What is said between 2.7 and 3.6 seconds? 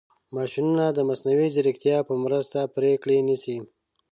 پرېکړې نیسي.